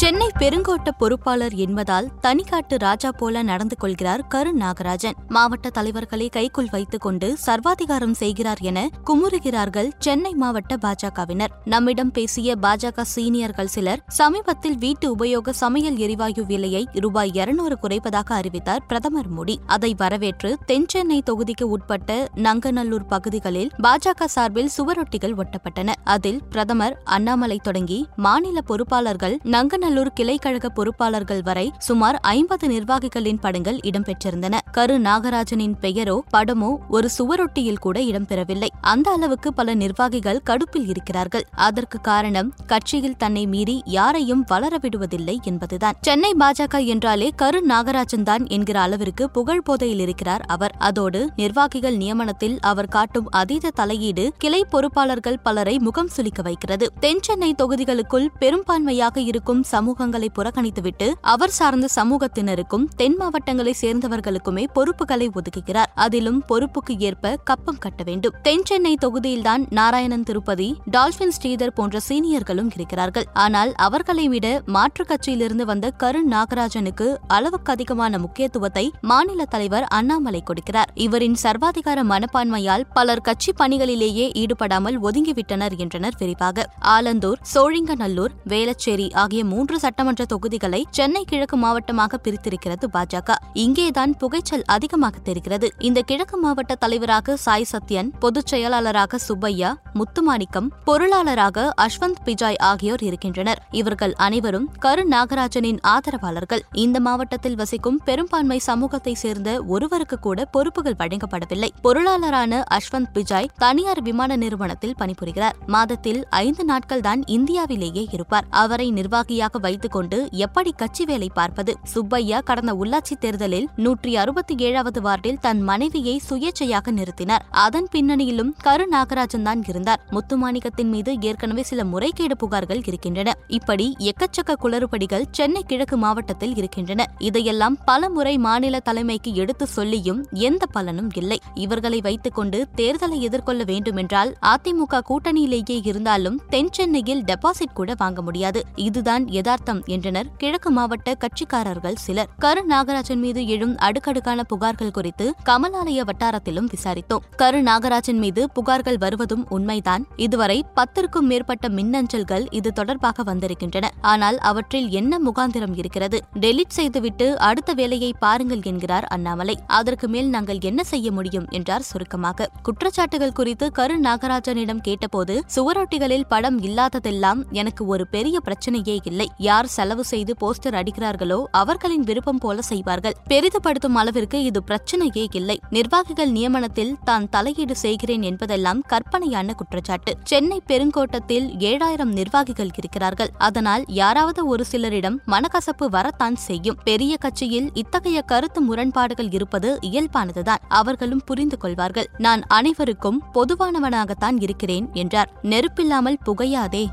[0.00, 5.16] சென்னை பெருங்கோட்ட பொறுப்பாளர் என்பதால் தனிக்காட்டு ராஜா போல நடந்து கொள்கிறார் கரு நாகராஜன்.
[5.28, 11.48] மாவட்ட தலைவர்களை கைக்குள் வைத்துக் கொண்டு சர்வாதிகாரம் செய்கிறார் என குமுறுகிறார்கள் சென்னை மாவட்ட பாஜகவினர்.
[11.64, 18.86] நம்மிடம் பேசிய பாஜக சீனியர்கள் சிலர் சமீபத்தில் வீட்டு உபயோக சமையல் எரிவாயு விலையை ரூபாய் இருநூறு குறைப்பதாக அறிவித்தார்
[18.86, 19.56] பிரதமர் மோடி.
[19.66, 25.94] அதை வரவேற்று தென்சென்னை தொகுதிக்கு உட்பட்ட நங்கநல்லூர் பகுதிகளில் பாஜக சார்பில் சுவரொட்டிகள் ஒட்டப்பட்டன.
[26.04, 34.58] அதில் பிரதமர் அண்ணாமலை தொடங்கி மாநில பொறுப்பாளர்கள் நங்கநல்லூர் கிளைக்கழக பொறுப்பாளர்கள் வரை சுமார் ஐம்பது நிர்வாகிகளின் படங்கள் இடம்பெற்றிருந்தன.
[34.72, 38.68] கரு நாகராஜனின் பெயரோ படமோ ஒரு சுவரொட்டியில் கூட இடம்பெறவில்லை.
[38.80, 41.44] அந்த அளவுக்கு பல நிர்வாகிகள் கடுப்பில் இருக்கிறார்கள்.
[41.52, 45.96] அதற்கு காரணம் கட்சியில் தன்னை மீறி யாரையும் வளர விடுவதில்லை என்பதுதான்.
[46.00, 50.72] சென்னை பாஜக என்றாலே கரு நாகராஜன் தான் என்கிற அளவிற்கு புகழ் போதையில் இருக்கிறார் அவர்.
[50.78, 56.88] அதோடு நிர்வாகிகள் நியமனத்தில் அவர் காட்டும் அதீத தலையீடு கிளை பொறுப்பாளர்கள் பலரை முகம் சுளிக்க வைக்கிறது.
[57.00, 65.90] தென் சென்னை தொகுதிகளுக்குள் பெரும்பான்மையாக இருக்கும் சமூகங்களை புறக்கணித்துவிட்டு அவர் சார்ந்த சமூகத்தினருக்கும் தென் மாவட்டங்களை சேர்ந்தவர்களுக்குமே பொறுப்புகளை ஒதுக்குகிறார்.
[65.94, 68.34] அதிலும் பொறுப்புக்கு ஏற்ப கப்பம் கட்ட வேண்டும்.
[68.42, 73.26] தென் சென்னை தொகுதியில்தான் நாராயணன் திருப்பதி டால்பின் ஸ்ரீதர் போன்ற சீனியர்களும் இருக்கிறார்கள்.
[73.34, 80.92] ஆனால் அவர்களை விட மாற்றுக் கட்சியிலிருந்து வந்த கருண் நாகராஜனுக்கு அளவுக்கு அதிகமான முக்கியத்துவத்தை மாநில தலைவர் அண்ணாமலை கொடுக்கிறார்.
[80.94, 86.66] இவரின் சர்வாதிகார மனப்பான்மையால் பலர் கட்சி பணிகளிலேயே ஈடுபடாமல் ஒதுங்கிவிட்டனர் என்றனர் விரிவாக.
[86.96, 93.34] ஆலந்தூர் சோழிங்கநல்லூர் வேளச்சேரி ஆகிய மூன்று சட்டமன்ற தொகுதிகளை சென்னை கிழக்கு மாவட்டமாக பிரித்திருக்கிறது பாஜக.
[93.52, 95.70] இங்கேதான் புகைச்சல் அதிகமாக தெரிகிறது.
[95.78, 103.62] இந்த கிழக்கு மாவட்ட தலைவராக சாய் சத்யன் பொதுச் செயலாளராக சுப்பையா முத்துமாணிக்கம் பொருளாளராக அஸ்வந்த் பிஜாய் ஆகியோர் இருக்கின்றனர்.
[103.70, 106.62] இவர்கள் அனைவரும் கரு நாகராஜனின் ஆதரவாளர்கள்.
[106.72, 111.68] இந்த மாவட்டத்தில் வசிக்கும் பெரும்பான்மை சமூகத்தை சேர்ந்த ஒருவருக்கு கூட பொறுப்புகள் வழங்கப்படவில்லை.
[111.84, 115.56] பொருளாளரான அஸ்வந்த் பிஜாய் தனியார் விமான நிறுவனத்தில் பணிபுரிகிறார்.
[115.66, 118.44] மாதத்தில் ஐந்து நாட்கள் தான் இந்தியாவிலேயே இருப்பார்.
[118.50, 121.76] அவரை நிர்வாகியாக வைத்துக் கொண்டு எப்படி கட்சி வேலை பார்ப்பது?
[121.84, 127.44] சுப்பையா கடந்த உள்ளாட்சி தேர்தலில் நூற்றி அறுபத்தி ஏழாவது வார்டில் தன் மனைவியை சுயேட்சையாக நிறுத்தினார்.
[127.50, 130.00] அதன் பின்னணியிலும் கரு நாகராஜன் தான் இருந்தார்.
[130.10, 133.34] முத்துமாணிக்கத்தின் மீது ஏற்கனவே சில முறைகேடு புகார்கள் இருக்கின்றன.
[133.48, 137.06] இப்படி எக்கச்சக்க குளறுபடிகள் சென்னை கிழக்கு மாவட்டத்தில் இருக்கின்றன.
[137.18, 141.38] இதையெல்லாம் பல முறை மாநில தலைமைக்கு எடுத்து சொல்லியும் எந்த பலனும் இல்லை.
[141.54, 148.64] இவர்களை வைத்துக் கொண்டு தேர்தலை எதிர்கொள்ள வேண்டுமென்றால் அதிமுக கூட்டணியிலேயே இருந்தாலும் தென் சென்னையில் டெபாசிட் கூட வாங்க முடியாது.
[148.74, 150.28] இதுதான் யதார்த்தம் என்றனர்.
[150.36, 152.28] கிழக்கு மாவட்ட கட்சிக்காரர்கள் சிலர்.
[152.38, 157.24] கரு நாகராஜன் மீது எழும் அடுக்கடுக்கான புகார்கள் குறித்து கமலாலய வட்டாரத்திலும் விசாரித்தோம்.
[157.36, 160.06] கரு நாகராஜன் மீது புகார்கள் வருவதும் உண்மைதான்.
[160.16, 163.90] இதுவரை பத்திற்கும் மேற்பட்ட மின்னஞ்சல்கள் இது தொடர்பாக வந்திருக்கின்றன.
[164.00, 166.20] ஆனால் அவற்றில் என்ன முகாந்திரம் இருக்கிறது?
[166.40, 169.58] டெலிட் செய்துவிட்டு அடுத்த வேலையை பாருங்கள் என்கிறார் அண்ணாமலை.
[169.66, 171.48] அதற்கு மேல் நாங்கள் என்ன செய்ய முடியும்?
[171.50, 172.48] என்றார் சுருக்கமாக.
[172.62, 179.26] குற்றச்சாட்டுகள் குறித்து கரு நாகராஜனிடம் கேட்டபோது சுவரொட்டிகளில் படம் இல்லாததெல்லாம் எனக்கு ஒரு பெரிய பிரச்சனையே இல்லை.
[179.48, 183.16] யார் செலவு செய்து போஸ்டர் அடிக்கிறார்களோ அவர்களின் விருப்பம் போல செய்வார்கள்.
[183.28, 185.60] பெரிதுபடுத்தும் அளவிற்கு இது பிரச்சனையே இல்லை.
[185.70, 190.14] நிர்வாகிகள் நியமனத்தில் தான் தலையீடு செய்கிறேன் என்பதெல்லாம் கற்பனையான குற்றச்சாட்டு.
[190.24, 193.30] சென்னை பெருங்கோட்டத்தில் ஏழாயிரம் நிர்வாகிகள் இருக்கிறார்கள்.
[193.38, 196.78] அதனால் யாராவது ஒரு சிலரிடம் மனக்கசப்பு வரத்தான் செய்யும்.
[196.84, 200.64] பெரிய கட்சியில் இத்தகைய கருத்து முரண்பாடுகள் இருப்பது இயல்பானதுதான்.
[200.68, 202.08] அவர்களும் புரிந்து கொள்வார்கள்.
[202.18, 205.30] நான் அனைவருக்கும் பொதுவானவனாகத்தான் இருக்கிறேன் என்றார்.
[205.42, 206.84] நெருப்பில்லாமல் புகையாதே